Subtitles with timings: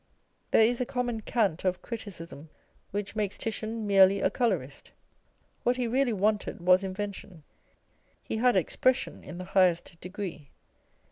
[0.49, 2.49] There is a common cant of criticism
[2.89, 4.89] which makes Titian merely a colourist.
[5.61, 7.43] What he really wanted was invention:
[8.23, 10.49] he had expression in the highest degree.